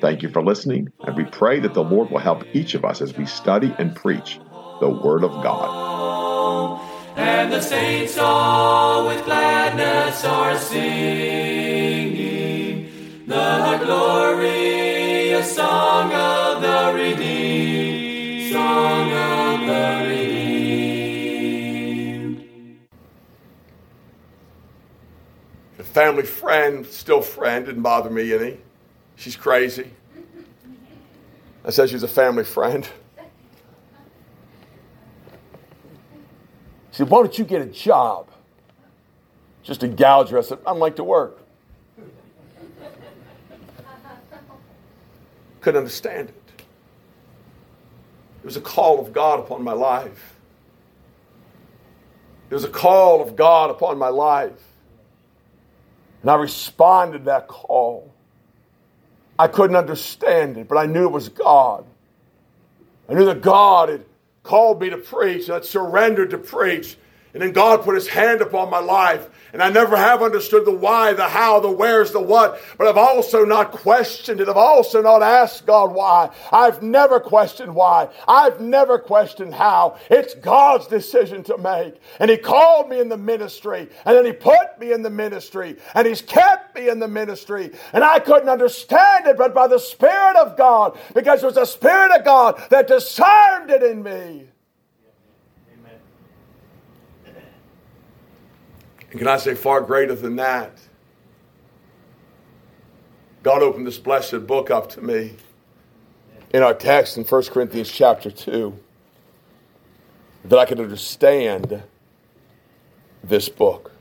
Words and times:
Thank 0.00 0.22
you 0.22 0.28
for 0.28 0.42
listening, 0.42 0.92
and 1.00 1.16
we 1.16 1.24
pray 1.24 1.58
that 1.58 1.74
the 1.74 1.82
Lord 1.82 2.10
will 2.10 2.18
help 2.18 2.44
each 2.54 2.74
of 2.74 2.84
us 2.84 3.02
as 3.02 3.16
we 3.16 3.26
study 3.26 3.74
and 3.78 3.96
preach 3.96 4.38
the 4.80 4.88
Word 4.88 5.24
of 5.24 5.32
God. 5.42 6.80
And 7.16 7.52
the 7.52 7.60
saints 7.60 8.16
all 8.16 9.08
with 9.08 9.24
gladness 9.24 10.24
are 10.24 10.56
singing 10.56 11.98
the 13.26 13.80
glorious 13.84 15.56
song 15.56 16.12
of 16.12 16.62
the 16.62 16.92
redeemed, 16.94 18.52
song 18.52 19.12
of 19.12 19.66
the 19.66 20.06
redeemed. 20.08 20.38
A 25.80 25.82
family 25.82 26.22
friend, 26.22 26.86
still 26.86 27.20
friend, 27.20 27.66
didn't 27.66 27.82
bother 27.82 28.10
me 28.10 28.32
any. 28.32 28.58
She's 29.18 29.36
crazy. 29.36 29.90
I 31.64 31.70
said 31.70 31.90
she's 31.90 32.04
a 32.04 32.08
family 32.08 32.44
friend. 32.44 32.88
She 36.92 36.98
said, 36.98 37.10
Why 37.10 37.18
don't 37.18 37.36
you 37.36 37.44
get 37.44 37.60
a 37.60 37.66
job? 37.66 38.28
Just 39.64 39.80
to 39.80 39.88
gouge 39.88 40.30
her. 40.30 40.38
I 40.38 40.42
said, 40.42 40.58
I'd 40.64 40.76
like 40.76 40.96
to 40.96 41.04
work. 41.04 41.40
Couldn't 45.60 45.78
understand 45.78 46.28
it. 46.28 46.62
It 48.42 48.46
was 48.46 48.56
a 48.56 48.60
call 48.60 49.00
of 49.00 49.12
God 49.12 49.40
upon 49.40 49.64
my 49.64 49.72
life. 49.72 50.36
It 52.50 52.54
was 52.54 52.64
a 52.64 52.70
call 52.70 53.20
of 53.20 53.34
God 53.34 53.70
upon 53.70 53.98
my 53.98 54.08
life. 54.08 54.62
And 56.22 56.30
I 56.30 56.36
responded 56.36 57.18
to 57.18 57.24
that 57.24 57.48
call. 57.48 58.14
I 59.38 59.48
couldn't 59.48 59.76
understand 59.76 60.56
it, 60.56 60.68
but 60.68 60.76
I 60.78 60.86
knew 60.86 61.04
it 61.04 61.12
was 61.12 61.28
God. 61.28 61.84
I 63.08 63.14
knew 63.14 63.24
that 63.26 63.40
God 63.40 63.88
had 63.88 64.04
called 64.42 64.80
me 64.80 64.90
to 64.90 64.98
preach, 64.98 65.46
and 65.46 65.56
I'd 65.56 65.64
surrendered 65.64 66.30
to 66.30 66.38
preach. 66.38 66.96
And 67.34 67.42
then 67.42 67.52
God 67.52 67.82
put 67.82 67.94
his 67.94 68.08
hand 68.08 68.40
upon 68.40 68.70
my 68.70 68.78
life. 68.78 69.28
And 69.52 69.62
I 69.62 69.70
never 69.70 69.96
have 69.96 70.22
understood 70.22 70.64
the 70.64 70.74
why, 70.74 71.12
the 71.12 71.28
how, 71.28 71.60
the 71.60 71.70
where's, 71.70 72.12
the 72.12 72.20
what. 72.20 72.60
But 72.78 72.86
I've 72.86 72.96
also 72.96 73.44
not 73.44 73.70
questioned 73.70 74.40
it. 74.40 74.48
I've 74.48 74.56
also 74.56 75.02
not 75.02 75.22
asked 75.22 75.66
God 75.66 75.92
why. 75.92 76.30
I've 76.52 76.82
never 76.82 77.20
questioned 77.20 77.74
why. 77.74 78.08
I've 78.26 78.60
never 78.60 78.98
questioned 78.98 79.54
how. 79.54 79.98
It's 80.10 80.34
God's 80.34 80.86
decision 80.86 81.42
to 81.44 81.58
make. 81.58 82.00
And 82.18 82.30
he 82.30 82.38
called 82.38 82.88
me 82.88 82.98
in 83.00 83.08
the 83.08 83.18
ministry. 83.18 83.88
And 84.06 84.16
then 84.16 84.24
he 84.24 84.32
put 84.32 84.78
me 84.78 84.92
in 84.92 85.02
the 85.02 85.10
ministry. 85.10 85.76
And 85.94 86.06
he's 86.06 86.22
kept 86.22 86.74
me 86.74 86.88
in 86.88 86.98
the 86.98 87.08
ministry. 87.08 87.72
And 87.92 88.04
I 88.04 88.20
couldn't 88.20 88.48
understand 88.48 89.26
it, 89.26 89.36
but 89.36 89.54
by 89.54 89.66
the 89.66 89.78
Spirit 89.78 90.36
of 90.36 90.56
God, 90.56 90.98
because 91.14 91.42
it 91.42 91.46
was 91.46 91.56
the 91.56 91.66
Spirit 91.66 92.10
of 92.10 92.24
God 92.24 92.62
that 92.70 92.88
discerned 92.88 93.70
it 93.70 93.82
in 93.82 94.02
me. 94.02 94.48
And 99.10 99.18
can 99.18 99.28
I 99.28 99.38
say 99.38 99.54
far 99.54 99.80
greater 99.80 100.14
than 100.14 100.36
that? 100.36 100.72
God 103.42 103.62
opened 103.62 103.86
this 103.86 103.98
blessed 103.98 104.46
book 104.46 104.70
up 104.70 104.90
to 104.90 105.00
me 105.00 105.36
in 106.52 106.62
our 106.62 106.74
text 106.74 107.16
in 107.16 107.24
1 107.24 107.42
Corinthians 107.44 107.90
chapter 107.90 108.30
2 108.30 108.78
that 110.44 110.58
I 110.58 110.64
could 110.66 110.80
understand 110.80 111.82
this 113.22 113.48
book. 113.48 113.92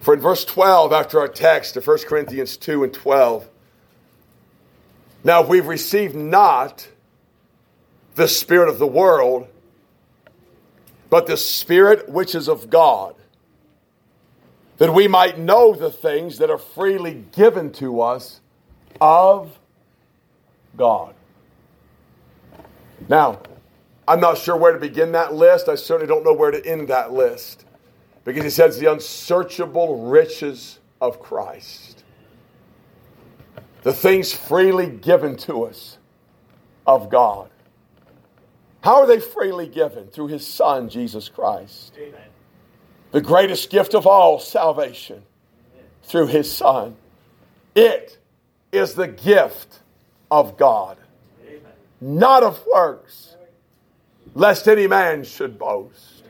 For 0.00 0.14
in 0.14 0.20
verse 0.20 0.44
12, 0.44 0.92
after 0.92 1.20
our 1.20 1.28
text 1.28 1.76
of 1.76 1.86
1 1.86 1.98
Corinthians 2.06 2.56
2 2.56 2.84
and 2.84 2.94
12, 2.94 3.48
now 5.22 5.42
if 5.42 5.48
we've 5.48 5.66
received 5.66 6.14
not 6.14 6.88
the 8.14 8.26
Spirit 8.26 8.68
of 8.68 8.78
the 8.78 8.86
world, 8.86 9.46
but 11.10 11.26
the 11.26 11.36
Spirit 11.36 12.08
which 12.08 12.34
is 12.34 12.48
of 12.48 12.70
God, 12.70 13.14
that 14.80 14.94
we 14.94 15.06
might 15.06 15.38
know 15.38 15.74
the 15.74 15.90
things 15.90 16.38
that 16.38 16.48
are 16.48 16.56
freely 16.56 17.22
given 17.32 17.70
to 17.70 18.00
us 18.00 18.40
of 18.98 19.58
God. 20.74 21.14
Now, 23.06 23.42
I'm 24.08 24.20
not 24.20 24.38
sure 24.38 24.56
where 24.56 24.72
to 24.72 24.78
begin 24.78 25.12
that 25.12 25.34
list. 25.34 25.68
I 25.68 25.74
certainly 25.74 26.06
don't 26.06 26.24
know 26.24 26.32
where 26.32 26.50
to 26.50 26.66
end 26.66 26.88
that 26.88 27.12
list 27.12 27.66
because 28.24 28.42
he 28.42 28.48
says 28.48 28.78
the 28.78 28.90
unsearchable 28.90 30.08
riches 30.08 30.78
of 30.98 31.20
Christ. 31.20 32.02
The 33.82 33.92
things 33.92 34.32
freely 34.32 34.88
given 34.88 35.36
to 35.38 35.64
us 35.64 35.98
of 36.86 37.10
God. 37.10 37.50
How 38.82 39.02
are 39.02 39.06
they 39.06 39.20
freely 39.20 39.68
given? 39.68 40.06
Through 40.06 40.28
his 40.28 40.46
Son, 40.46 40.88
Jesus 40.88 41.28
Christ. 41.28 41.92
Amen 41.98 42.29
the 43.12 43.20
greatest 43.20 43.70
gift 43.70 43.94
of 43.94 44.06
all 44.06 44.38
salvation 44.38 45.22
through 46.02 46.28
his 46.28 46.50
Son. 46.50 46.96
It 47.74 48.18
is 48.72 48.94
the 48.94 49.08
gift 49.08 49.80
of 50.30 50.56
God, 50.56 50.96
not 52.00 52.42
of 52.42 52.64
works, 52.72 53.36
lest 54.34 54.68
any 54.68 54.86
man 54.86 55.24
should 55.24 55.58
boast. 55.58 56.22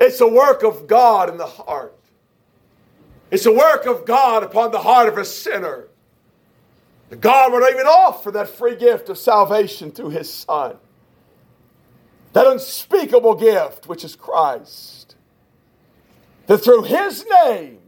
It's 0.00 0.20
a 0.20 0.26
work 0.26 0.62
of 0.62 0.86
God 0.86 1.28
in 1.28 1.36
the 1.36 1.46
heart. 1.46 1.94
It's 3.30 3.46
a 3.46 3.52
work 3.52 3.86
of 3.86 4.06
God 4.06 4.42
upon 4.42 4.72
the 4.72 4.80
heart 4.80 5.08
of 5.08 5.18
a 5.18 5.24
sinner. 5.24 5.86
God 7.20 7.52
would 7.52 7.68
even 7.70 7.86
offer 7.86 8.30
that 8.30 8.48
free 8.48 8.76
gift 8.76 9.08
of 9.08 9.18
salvation 9.18 9.90
through 9.90 10.10
his 10.10 10.32
Son. 10.32 10.76
That 12.32 12.46
unspeakable 12.46 13.34
gift, 13.34 13.88
which 13.88 14.04
is 14.04 14.14
Christ 14.16 15.00
that 16.50 16.58
through 16.58 16.82
his 16.82 17.24
name, 17.44 17.78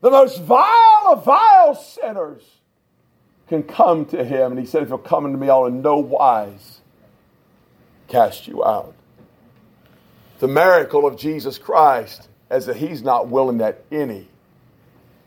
the 0.00 0.10
most 0.10 0.40
vile 0.40 1.08
of 1.08 1.26
vile 1.26 1.74
sinners 1.74 2.42
can 3.48 3.62
come 3.62 4.06
to 4.06 4.24
him. 4.24 4.52
And 4.52 4.58
he 4.58 4.64
said, 4.64 4.82
If 4.82 4.88
you'll 4.88 4.96
come 4.96 5.26
unto 5.26 5.36
me, 5.36 5.50
I'll 5.50 5.66
in 5.66 5.82
no 5.82 5.98
wise 5.98 6.80
cast 8.08 8.48
you 8.48 8.64
out. 8.64 8.94
The 10.38 10.48
miracle 10.48 11.04
of 11.04 11.18
Jesus 11.18 11.58
Christ 11.58 12.30
is 12.50 12.64
that 12.64 12.76
he's 12.76 13.02
not 13.02 13.28
willing 13.28 13.58
that 13.58 13.84
any 13.92 14.28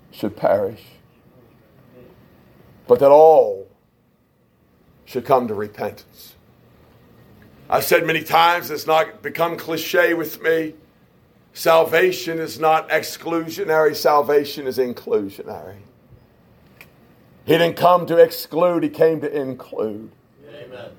should 0.09 0.35
perish, 0.35 0.83
but 2.87 2.99
that 2.99 3.11
all 3.11 3.67
should 5.05 5.23
come 5.23 5.47
to 5.47 5.53
repentance. 5.53 6.33
I've 7.69 7.83
said 7.83 8.05
many 8.05 8.23
times, 8.23 8.71
it's 8.71 8.87
not 8.87 9.21
become 9.21 9.55
cliche 9.55 10.13
with 10.15 10.41
me. 10.41 10.73
Salvation 11.53 12.39
is 12.39 12.59
not 12.59 12.89
exclusionary, 12.89 13.95
salvation 13.95 14.65
is 14.65 14.77
inclusionary. 14.77 15.77
He 17.45 17.57
didn't 17.57 17.77
come 17.77 18.05
to 18.07 18.17
exclude, 18.17 18.83
he 18.83 18.89
came 18.89 19.21
to 19.21 19.31
include. 19.31 20.11
Amen. 20.47 20.91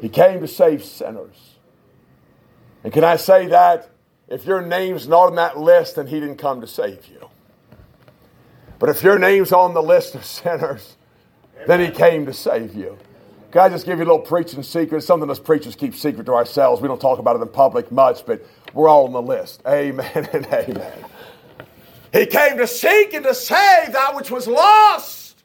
He 0.00 0.08
came 0.08 0.40
to 0.40 0.48
save 0.48 0.84
sinners. 0.84 1.54
And 2.82 2.92
can 2.92 3.04
I 3.04 3.16
say 3.16 3.46
that 3.48 3.90
if 4.28 4.44
your 4.44 4.62
name's 4.62 5.08
not 5.08 5.28
on 5.28 5.34
that 5.36 5.58
list, 5.58 5.96
then 5.96 6.06
he 6.06 6.20
didn't 6.20 6.36
come 6.36 6.60
to 6.60 6.66
save 6.66 7.06
you. 7.06 7.28
But 8.78 8.90
if 8.90 9.02
your 9.02 9.18
name's 9.18 9.52
on 9.52 9.74
the 9.74 9.82
list 9.82 10.14
of 10.14 10.24
sinners, 10.24 10.96
Amen. 11.54 11.68
then 11.68 11.80
he 11.80 11.90
came 11.90 12.26
to 12.26 12.32
save 12.32 12.74
you. 12.74 12.98
Can 13.50 13.62
I 13.62 13.68
just 13.70 13.86
give 13.86 13.98
you 13.98 14.04
a 14.04 14.08
little 14.08 14.20
preaching 14.20 14.62
secret? 14.62 15.02
Something 15.02 15.30
us 15.30 15.38
preachers 15.38 15.74
keep 15.74 15.94
secret 15.94 16.26
to 16.26 16.34
ourselves. 16.34 16.82
We 16.82 16.88
don't 16.88 17.00
talk 17.00 17.18
about 17.18 17.36
it 17.36 17.42
in 17.42 17.48
public 17.48 17.90
much, 17.90 18.26
but 18.26 18.44
we're 18.74 18.88
all 18.88 19.06
on 19.06 19.12
the 19.12 19.22
list. 19.22 19.62
Amen 19.66 20.28
and 20.32 20.46
amen. 20.52 21.04
He 22.12 22.26
came 22.26 22.58
to 22.58 22.66
seek 22.66 23.14
and 23.14 23.24
to 23.24 23.34
save 23.34 23.92
that 23.92 24.14
which 24.14 24.30
was 24.30 24.46
lost. 24.46 25.44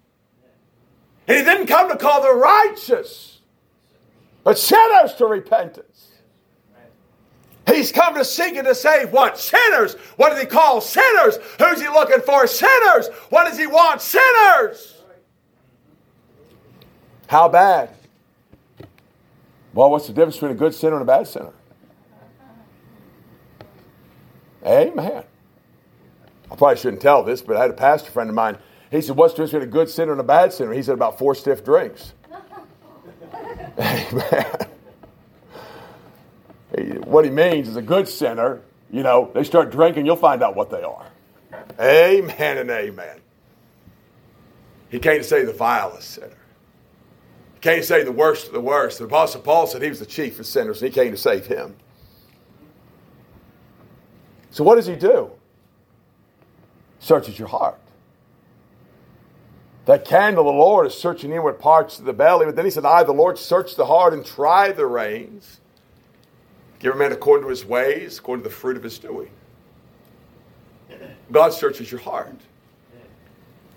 He 1.28 1.34
didn't 1.34 1.68
come 1.68 1.90
to 1.90 1.98
call 1.98 2.22
the 2.22 2.34
righteous, 2.34 3.40
but 4.44 4.58
sinners 4.58 5.14
to 5.16 5.26
repentance. 5.26 6.12
He's 7.66 7.94
come 7.94 8.16
to 8.16 8.26
seek 8.26 8.58
and 8.58 8.68
to 8.68 8.76
save 8.76 9.14
what? 9.14 9.40
Sinners. 9.40 9.96
What 10.18 10.32
does 10.32 10.42
he 10.42 10.46
call 10.46 10.82
sinners? 10.82 11.38
Who's 11.60 11.82
he 11.82 11.88
looking 11.88 12.20
for? 12.20 12.46
Sinners. 12.46 13.08
What 13.30 13.48
does 13.48 13.58
he 13.58 13.68
want? 13.68 14.02
Sinners. 14.02 14.93
How 17.28 17.48
bad? 17.50 17.90
Well, 19.74 19.90
what's 19.90 20.08
the 20.08 20.14
difference 20.14 20.36
between 20.36 20.52
a 20.52 20.56
good 20.56 20.76
sinner 20.76 20.94
and 20.94 21.02
a 21.02 21.06
bad 21.06 21.28
sinner? 21.28 21.54
Amen. 24.66 25.24
I 26.52 26.56
probably 26.56 26.78
shouldn't 26.78 27.02
tell 27.02 27.24
this, 27.24 27.42
but 27.42 27.58
I 27.58 27.62
had 27.62 27.72
a 27.72 27.74
pastor 27.74 28.12
friend 28.12 28.30
of 28.30 28.36
mine. 28.36 28.58
He 28.92 29.02
said, 29.02 29.16
What's 29.16 29.34
the 29.34 29.38
difference 29.44 29.52
between 29.54 29.70
a 29.70 29.72
good 29.72 29.90
sinner 29.90 30.12
and 30.12 30.22
a 30.22 30.26
bad 30.26 30.54
sinner? 30.54 30.72
He 30.72 30.84
said, 30.84 30.94
About 30.94 31.18
four 31.18 31.34
stiff 31.34 31.66
drinks. 31.66 32.14
Amen. 33.80 34.46
What 37.06 37.26
he 37.26 37.32
means 37.32 37.68
is 37.68 37.76
a 37.76 37.82
good 37.82 38.08
sinner, 38.08 38.62
you 38.92 39.04
know, 39.04 39.32
they 39.34 39.44
start 39.44 39.72
drinking, 39.72 40.06
you'll 40.06 40.16
find 40.16 40.42
out 40.44 40.56
what 40.56 40.70
they 40.70 40.84
are. 40.84 41.06
Amen 41.80 42.58
and 42.58 42.70
amen. 42.70 43.20
He 44.90 45.00
came 45.00 45.18
to 45.20 45.24
say 45.24 45.44
the 45.44 45.54
vilest 45.54 46.12
sinner. 46.12 46.38
Came 47.64 47.82
say 47.82 48.04
the 48.04 48.12
worst 48.12 48.48
of 48.48 48.52
the 48.52 48.60
worst. 48.60 49.00
The 49.00 49.06
Apostle 49.06 49.40
Paul 49.40 49.68
said 49.68 49.82
he 49.82 49.88
was 49.88 50.00
the 50.00 50.06
chief 50.06 50.38
of 50.38 50.46
sinners, 50.46 50.82
and 50.82 50.92
he 50.92 50.94
came 50.94 51.12
to 51.12 51.18
save 51.18 51.46
him. 51.46 51.78
So 54.52 54.66
what 54.66 54.76
does 54.76 54.86
he 54.86 54.98
do? 54.98 55.32
Searches 57.00 57.40
your 57.40 57.48
heart. 57.48 57.80
That 59.86 60.04
candle, 60.04 60.44
the 60.44 60.50
Lord, 60.50 60.88
is 60.88 60.94
searching 60.94 61.32
inward 61.32 61.58
parts 61.58 62.00
of 62.00 62.06
the 62.06 62.12
belly. 62.12 62.46
But 62.46 62.58
then 62.58 62.66
he 62.66 62.72
said, 62.72 62.84
I, 62.84 63.04
the 63.04 63.14
Lord, 63.14 63.38
search 63.38 63.78
the 63.78 63.86
heart 63.86 64.12
and 64.12 64.26
try 64.26 64.74
the 64.74 64.86
reins. 64.86 65.62
Give 66.80 66.94
a 66.94 66.98
man 66.98 67.14
according 67.14 67.46
to 67.46 67.50
his 67.50 67.64
ways, 67.64 68.20
according 68.20 68.44
to 68.44 68.50
the 68.50 68.56
fruit 68.56 68.76
of 68.76 68.84
his 68.84 69.00
doing. 69.00 69.30
God 71.32 71.54
searches 71.54 71.90
your 71.90 72.02
heart. 72.02 72.36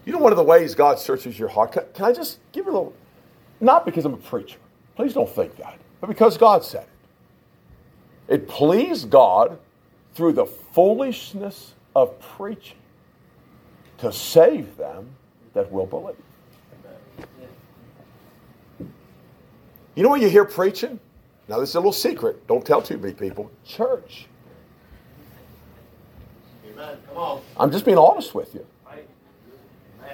You 0.04 0.12
know 0.12 0.18
one 0.18 0.32
of 0.32 0.38
the 0.38 0.44
ways 0.44 0.74
God 0.74 0.98
searches 0.98 1.38
your 1.38 1.48
heart? 1.48 1.70
Can, 1.70 1.84
can 1.94 2.04
I 2.04 2.12
just 2.12 2.40
give 2.50 2.66
you 2.66 2.72
a 2.72 2.74
little, 2.74 2.94
not 3.60 3.84
because 3.84 4.04
I'm 4.04 4.14
a 4.14 4.18
preacher. 4.18 4.58
Please 4.96 5.14
don't 5.14 5.28
think 5.28 5.56
that. 5.56 5.78
But 6.00 6.08
because 6.08 6.36
God 6.36 6.64
said 6.64 6.86
it. 8.28 8.34
It 8.34 8.48
pleased 8.48 9.10
God 9.10 9.58
through 10.14 10.32
the 10.32 10.46
foolishness 10.46 11.74
of 11.94 12.18
preaching 12.20 12.78
to 13.98 14.12
save 14.12 14.76
them 14.76 15.08
that 15.54 15.70
will 15.70 15.86
believe. 15.86 16.16
You 19.94 20.02
know 20.02 20.10
when 20.10 20.20
you 20.20 20.28
hear 20.28 20.44
preaching? 20.44 21.00
Now, 21.48 21.60
this 21.60 21.70
is 21.70 21.74
a 21.76 21.78
little 21.78 21.92
secret. 21.92 22.46
Don't 22.46 22.66
tell 22.66 22.82
too 22.82 22.98
many 22.98 23.14
people. 23.14 23.50
Church. 23.64 24.26
Amen. 26.70 26.98
Come 27.08 27.16
on. 27.16 27.40
I'm 27.56 27.70
just 27.70 27.84
being 27.84 27.96
honest 27.96 28.34
with 28.34 28.54
you. 28.54 28.66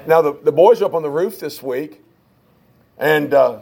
Now, 0.07 0.21
the, 0.21 0.33
the 0.33 0.53
boys 0.53 0.83
are 0.83 0.87
up 0.87 0.95
on 0.95 1.03
the 1.03 1.11
roof 1.11 1.39
this 1.39 1.63
week, 1.63 2.02
and 2.99 3.33
uh, 3.35 3.61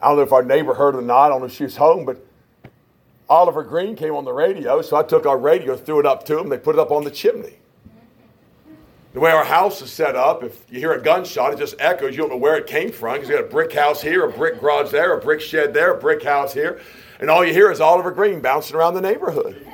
I 0.00 0.08
don't 0.08 0.16
know 0.16 0.22
if 0.22 0.32
our 0.32 0.42
neighbor 0.42 0.74
heard 0.74 0.94
or 0.94 1.02
not. 1.02 1.26
I 1.26 1.28
don't 1.30 1.40
know 1.40 1.46
if 1.46 1.52
she 1.52 1.64
was 1.64 1.76
home, 1.76 2.04
but 2.04 2.24
Oliver 3.28 3.62
Greene 3.62 3.96
came 3.96 4.14
on 4.14 4.24
the 4.24 4.32
radio, 4.32 4.82
so 4.82 4.96
I 4.96 5.02
took 5.02 5.26
our 5.26 5.38
radio, 5.38 5.76
threw 5.76 6.00
it 6.00 6.06
up 6.06 6.24
to 6.26 6.36
them. 6.36 6.48
They 6.48 6.58
put 6.58 6.74
it 6.74 6.78
up 6.78 6.90
on 6.90 7.04
the 7.04 7.10
chimney. 7.10 7.54
The 9.14 9.20
way 9.20 9.30
our 9.30 9.44
house 9.44 9.80
is 9.80 9.92
set 9.92 10.16
up, 10.16 10.42
if 10.42 10.64
you 10.68 10.80
hear 10.80 10.92
a 10.92 11.00
gunshot, 11.00 11.52
it 11.54 11.58
just 11.58 11.76
echoes. 11.78 12.16
You 12.16 12.22
don't 12.22 12.30
know 12.30 12.36
where 12.36 12.56
it 12.56 12.66
came 12.66 12.90
from 12.90 13.14
because 13.14 13.28
you 13.28 13.36
got 13.36 13.44
a 13.44 13.48
brick 13.48 13.72
house 13.72 14.02
here, 14.02 14.24
a 14.24 14.32
brick 14.32 14.60
garage 14.60 14.90
there, 14.90 15.16
a 15.16 15.20
brick 15.20 15.40
shed 15.40 15.72
there, 15.72 15.94
a 15.94 15.98
brick 15.98 16.22
house 16.22 16.52
here, 16.52 16.80
and 17.20 17.30
all 17.30 17.44
you 17.44 17.52
hear 17.52 17.70
is 17.70 17.80
Oliver 17.80 18.10
Greene 18.10 18.40
bouncing 18.40 18.76
around 18.76 18.94
the 18.94 19.00
neighborhood. 19.00 19.64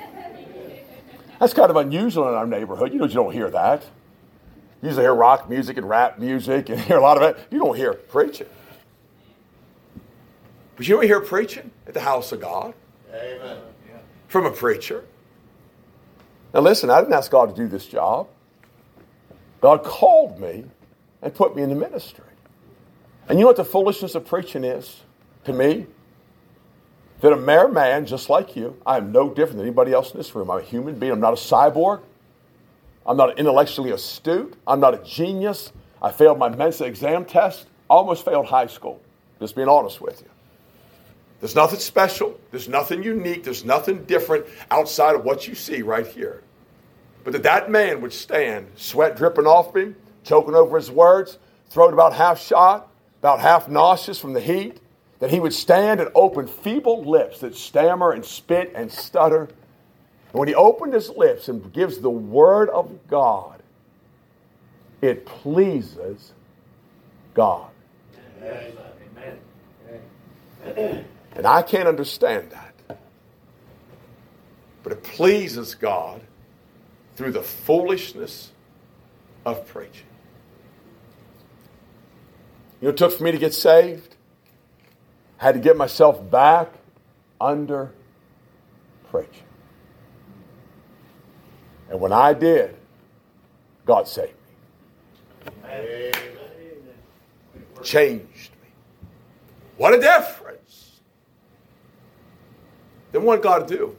That's 1.40 1.54
kind 1.54 1.70
of 1.70 1.76
unusual 1.76 2.28
in 2.28 2.34
our 2.34 2.46
neighborhood. 2.46 2.92
You 2.92 2.98
know, 2.98 3.06
you 3.06 3.14
don't 3.14 3.32
hear 3.32 3.50
that. 3.50 3.82
You 4.82 4.88
usually 4.88 5.04
hear 5.04 5.14
rock 5.14 5.48
music 5.48 5.76
and 5.76 5.88
rap 5.88 6.18
music 6.18 6.68
and 6.68 6.80
hear 6.80 6.96
a 6.96 7.02
lot 7.02 7.16
of 7.16 7.22
it. 7.22 7.38
You 7.50 7.58
don't 7.58 7.76
hear 7.76 7.92
preaching. 7.94 8.46
But 10.76 10.88
you 10.88 10.94
don't 10.96 11.04
hear 11.04 11.20
preaching 11.20 11.70
at 11.86 11.94
the 11.94 12.00
house 12.00 12.32
of 12.32 12.40
God. 12.40 12.74
Amen. 13.12 13.58
From 14.28 14.46
a 14.46 14.50
preacher. 14.50 15.04
Now 16.54 16.60
listen, 16.60 16.88
I 16.90 17.00
didn't 17.00 17.12
ask 17.12 17.30
God 17.30 17.54
to 17.54 17.54
do 17.54 17.68
this 17.68 17.86
job. 17.86 18.28
God 19.60 19.84
called 19.84 20.40
me 20.40 20.64
and 21.20 21.34
put 21.34 21.54
me 21.54 21.62
in 21.62 21.68
the 21.68 21.74
ministry. 21.74 22.24
And 23.28 23.38
you 23.38 23.44
know 23.44 23.48
what 23.48 23.56
the 23.56 23.64
foolishness 23.64 24.14
of 24.14 24.26
preaching 24.26 24.64
is 24.64 25.00
to 25.44 25.52
me? 25.52 25.86
That 27.20 27.32
a 27.32 27.36
mere 27.36 27.68
man 27.68 28.06
just 28.06 28.30
like 28.30 28.56
you, 28.56 28.80
I 28.86 28.96
am 28.96 29.12
no 29.12 29.28
different 29.28 29.58
than 29.58 29.66
anybody 29.66 29.92
else 29.92 30.12
in 30.12 30.16
this 30.16 30.34
room. 30.34 30.50
I'm 30.50 30.58
a 30.58 30.62
human 30.62 30.98
being. 30.98 31.12
I'm 31.12 31.20
not 31.20 31.34
a 31.34 31.36
cyborg. 31.36 32.00
I'm 33.06 33.16
not 33.16 33.38
intellectually 33.38 33.90
astute. 33.90 34.54
I'm 34.66 34.80
not 34.80 34.94
a 34.94 34.98
genius. 34.98 35.72
I 36.02 36.12
failed 36.12 36.38
my 36.38 36.48
Mensa 36.48 36.84
exam 36.84 37.24
test. 37.24 37.66
Almost 37.88 38.24
failed 38.24 38.46
high 38.46 38.66
school. 38.66 39.00
Just 39.38 39.56
being 39.56 39.68
honest 39.68 40.00
with 40.00 40.20
you. 40.20 40.28
There's 41.40 41.54
nothing 41.54 41.78
special. 41.78 42.38
There's 42.50 42.68
nothing 42.68 43.02
unique. 43.02 43.44
There's 43.44 43.64
nothing 43.64 44.04
different 44.04 44.46
outside 44.70 45.14
of 45.14 45.24
what 45.24 45.48
you 45.48 45.54
see 45.54 45.82
right 45.82 46.06
here. 46.06 46.42
But 47.24 47.32
that 47.32 47.42
that 47.44 47.70
man 47.70 48.00
would 48.02 48.12
stand, 48.12 48.68
sweat 48.76 49.16
dripping 49.16 49.46
off 49.46 49.74
him, 49.74 49.96
choking 50.22 50.54
over 50.54 50.76
his 50.76 50.90
words, 50.90 51.38
throat 51.70 51.94
about 51.94 52.12
half 52.12 52.40
shot, 52.40 52.90
about 53.20 53.40
half 53.40 53.68
nauseous 53.68 54.18
from 54.18 54.34
the 54.34 54.40
heat, 54.40 54.80
that 55.18 55.30
he 55.30 55.40
would 55.40 55.52
stand 55.52 56.00
and 56.00 56.10
open 56.14 56.46
feeble 56.46 57.04
lips 57.04 57.40
that 57.40 57.54
stammer 57.54 58.12
and 58.12 58.24
spit 58.24 58.72
and 58.74 58.90
stutter. 58.90 59.48
And 60.32 60.38
when 60.38 60.48
he 60.48 60.54
opened 60.54 60.94
his 60.94 61.10
lips 61.10 61.48
and 61.48 61.72
gives 61.72 61.98
the 61.98 62.10
word 62.10 62.70
of 62.70 63.08
God, 63.08 63.62
it 65.02 65.26
pleases 65.26 66.32
God. 67.34 67.70
Amen. 68.42 69.38
And 71.32 71.46
I 71.46 71.62
can't 71.62 71.88
understand 71.88 72.50
that. 72.50 72.98
But 74.82 74.92
it 74.92 75.02
pleases 75.02 75.74
God 75.74 76.20
through 77.16 77.32
the 77.32 77.42
foolishness 77.42 78.50
of 79.44 79.66
preaching. 79.66 80.06
You 82.80 82.86
know 82.86 82.90
it 82.90 82.96
took 82.96 83.12
for 83.12 83.24
me 83.24 83.32
to 83.32 83.38
get 83.38 83.52
saved? 83.52 84.16
I 85.40 85.44
had 85.44 85.54
to 85.54 85.60
get 85.60 85.76
myself 85.76 86.30
back 86.30 86.72
under 87.40 87.92
preaching. 89.10 89.44
And 92.00 92.10
when 92.10 92.18
I 92.18 92.32
did, 92.32 92.74
God 93.84 94.08
saved 94.08 94.32
me. 94.32 95.52
Amen. 95.66 96.12
Changed 97.82 98.52
me. 98.62 98.68
What 99.76 99.92
a 99.92 100.00
difference. 100.00 101.00
Then 103.12 103.22
what 103.22 103.36
did 103.36 103.42
God 103.42 103.66
do? 103.66 103.96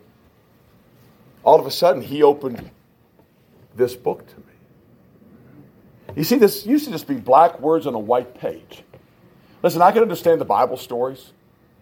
All 1.43 1.59
of 1.59 1.67
a 1.67 1.71
sudden, 1.71 2.01
He 2.01 2.23
opened 2.23 2.71
this 3.75 3.95
book 3.95 4.25
to 4.25 4.37
me. 4.37 6.15
You 6.15 6.23
see, 6.23 6.39
this 6.39 6.65
used 6.65 6.85
to 6.85 6.91
just 6.91 7.07
be 7.07 7.17
black 7.17 7.59
words 7.59 7.85
on 7.85 7.93
a 7.93 7.99
white 7.99 8.33
page. 8.33 8.81
Listen, 9.61 9.83
I 9.83 9.91
can 9.91 10.01
understand 10.01 10.41
the 10.41 10.45
Bible 10.45 10.77
stories. 10.77 11.33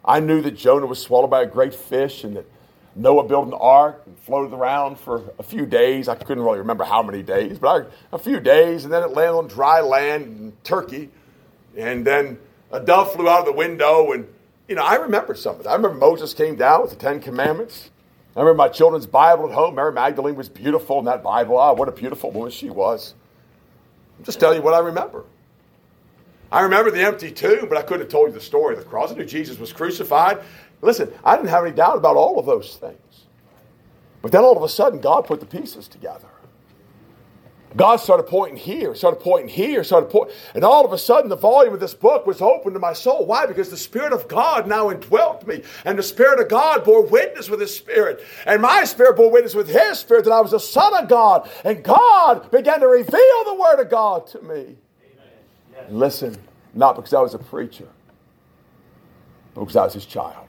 I 0.04 0.20
knew 0.20 0.42
that 0.42 0.58
Jonah 0.58 0.86
was 0.86 1.02
swallowed 1.02 1.30
by 1.30 1.44
a 1.44 1.46
great 1.46 1.74
fish 1.74 2.26
and 2.26 2.36
that 2.36 2.46
Noah 3.00 3.24
built 3.24 3.48
an 3.48 3.54
ark 3.54 4.04
and 4.06 4.20
floated 4.20 4.54
around 4.54 5.00
for 5.00 5.24
a 5.40 5.44
few 5.44 5.66
days. 5.66 6.10
I 6.10 6.16
couldn't 6.16 6.44
really 6.44 6.60
remember 6.60 6.84
how 6.84 7.02
many 7.02 7.24
days, 7.24 7.58
but 7.58 7.68
I, 7.68 8.16
a 8.16 8.20
few 8.20 8.42
days, 8.42 8.84
and 8.84 8.94
then 8.94 9.04
it 9.04 9.12
landed 9.12 9.38
on 9.38 9.48
dry 9.48 9.80
land 9.80 10.26
in 10.26 10.54
Turkey. 10.66 11.10
And 11.78 12.06
then 12.06 12.38
a 12.72 12.80
dove 12.82 13.14
flew 13.14 13.30
out 13.30 13.40
of 13.40 13.46
the 13.46 13.54
window, 13.54 14.12
and 14.12 14.28
you 14.68 14.76
know, 14.76 14.84
I 14.84 14.96
remember 14.96 15.34
some 15.34 15.56
of 15.56 15.62
it. 15.62 15.68
I 15.68 15.76
remember 15.76 15.98
Moses 15.98 16.34
came 16.34 16.58
down 16.58 16.82
with 16.82 16.92
the 16.92 16.98
Ten 16.98 17.22
Commandments. 17.22 17.90
I 18.36 18.42
remember 18.42 18.58
my 18.58 18.70
children's 18.70 19.08
Bible 19.08 19.48
at 19.48 19.56
home. 19.56 19.76
Mary 19.76 19.94
Magdalene 19.94 20.36
was 20.36 20.50
beautiful 20.50 21.00
in 21.00 21.06
that 21.06 21.24
Bible. 21.24 21.58
Ah, 21.58 21.72
what 21.72 21.88
a 21.88 21.94
beautiful 21.94 22.32
woman 22.32 22.52
she 22.52 22.70
was. 22.70 23.16
I'm 24.18 24.26
just 24.26 24.42
telling 24.42 24.58
you 24.58 24.62
what 24.62 24.74
I 24.74 24.80
remember. 24.80 25.24
I 26.52 26.62
remember 26.62 26.92
the 26.92 27.02
empty 27.02 27.32
tomb, 27.32 27.70
but 27.70 27.78
I 27.78 27.82
couldn't 27.82 28.02
have 28.02 28.10
told 28.10 28.28
you 28.28 28.34
the 28.34 28.42
story 28.42 28.76
of 28.76 28.84
the 28.84 28.90
cross. 28.90 29.12
I 29.12 29.16
knew 29.16 29.26
Jesus 29.26 29.58
was 29.58 29.72
crucified. 29.72 30.40
Listen, 30.82 31.12
I 31.24 31.36
didn't 31.36 31.50
have 31.50 31.66
any 31.66 31.76
doubt 31.76 31.98
about 31.98 32.16
all 32.16 32.40
of 32.40 32.46
those 32.46 32.76
things. 32.78 33.26
But 34.22 34.32
then 34.32 34.44
all 34.44 34.56
of 34.58 34.64
a 34.64 34.70
sudden, 34.70 35.00
God 35.00 35.26
put 35.26 35.40
the 35.40 35.46
pieces 35.46 35.88
together. 35.88 36.28
God 37.76 37.98
started 37.98 38.24
pointing 38.24 38.58
here, 38.58 38.96
started 38.96 39.20
pointing 39.20 39.48
here, 39.48 39.84
started 39.84 40.10
pointing. 40.10 40.36
And 40.56 40.64
all 40.64 40.86
of 40.86 40.92
a 40.92 40.98
sudden, 40.98 41.30
the 41.30 41.36
volume 41.36 41.74
of 41.74 41.80
this 41.80 41.94
book 41.94 42.26
was 42.26 42.42
open 42.42 42.74
to 42.74 42.80
my 42.80 42.94
soul. 42.94 43.28
Why? 43.28 43.46
Because 43.46 43.70
the 43.70 43.78
Spirit 43.78 44.12
of 44.12 44.28
God 44.28 44.68
now 44.68 44.90
indwelt 44.90 45.46
me. 45.46 45.62
And 45.86 45.98
the 45.98 46.04
Spirit 46.04 46.40
of 46.40 46.50
God 46.50 46.84
bore 46.84 47.06
witness 47.06 47.48
with 47.48 47.60
His 47.60 47.76
Spirit. 47.76 48.24
And 48.48 48.62
my 48.62 48.86
Spirit 48.86 49.18
bore 49.18 49.30
witness 49.32 49.54
with 49.54 49.70
His 49.70 50.00
Spirit 50.00 50.26
that 50.26 50.32
I 50.32 50.42
was 50.42 50.54
a 50.54 50.60
Son 50.60 50.96
of 50.96 51.08
God. 51.08 51.48
And 51.64 51.84
God 51.84 52.50
began 52.50 52.80
to 52.80 52.88
reveal 52.88 53.44
the 53.46 53.58
Word 53.60 53.80
of 53.80 53.90
God 53.90 54.26
to 54.28 54.42
me. 54.42 54.76
Yes. 55.72 55.86
Listen, 55.90 56.38
not 56.74 56.96
because 56.96 57.14
I 57.14 57.22
was 57.22 57.36
a 57.36 57.40
preacher, 57.40 57.88
but 59.54 59.62
because 59.62 59.76
I 59.76 59.84
was 59.84 59.94
His 59.94 60.08
child. 60.08 60.49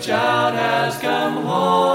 child 0.00 0.54
has 0.54 0.96
come 0.98 1.44
home, 1.44 1.87